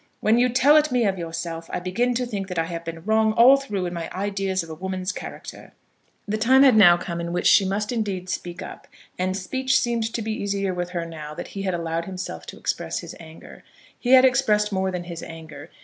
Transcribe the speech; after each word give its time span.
When 0.19 0.39
you 0.39 0.49
tell 0.49 0.77
it 0.77 0.91
me 0.91 1.05
of 1.05 1.19
yourself, 1.19 1.69
I 1.71 1.79
begin 1.79 2.15
to 2.15 2.25
think 2.25 2.47
that 2.47 2.57
I 2.57 2.65
have 2.65 2.83
been 2.83 3.03
wrong 3.03 3.33
all 3.33 3.57
through 3.57 3.85
in 3.85 3.93
my 3.93 4.09
ideas 4.11 4.63
of 4.63 4.69
a 4.71 4.73
woman's 4.73 5.11
character." 5.11 5.73
The 6.27 6.39
time 6.39 6.63
had 6.63 6.75
now 6.75 6.97
come 6.97 7.21
in 7.21 7.31
which 7.31 7.45
she 7.45 7.65
must 7.65 7.91
indeed 7.91 8.27
speak 8.27 8.63
up. 8.63 8.87
And 9.19 9.37
speech 9.37 9.77
seemed 9.79 10.11
to 10.11 10.21
be 10.23 10.31
easier 10.33 10.73
with 10.73 10.89
her 10.89 11.05
now 11.05 11.35
that 11.35 11.49
he 11.49 11.61
had 11.61 11.75
allowed 11.75 12.05
himself 12.05 12.47
to 12.47 12.57
express 12.57 13.01
his 13.01 13.15
anger. 13.19 13.63
He 13.99 14.13
had 14.13 14.25
expressed 14.25 14.71
more 14.71 14.89
than 14.89 15.03
his 15.03 15.21
anger. 15.21 15.69